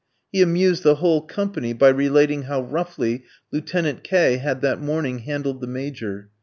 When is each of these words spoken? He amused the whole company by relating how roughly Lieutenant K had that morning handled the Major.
He 0.31 0.41
amused 0.41 0.81
the 0.81 0.95
whole 0.95 1.21
company 1.21 1.73
by 1.73 1.89
relating 1.89 2.41
how 2.45 2.61
roughly 2.63 3.23
Lieutenant 3.51 4.03
K 4.03 4.37
had 4.37 4.61
that 4.61 4.81
morning 4.81 5.19
handled 5.19 5.61
the 5.61 5.67
Major. 5.67 6.31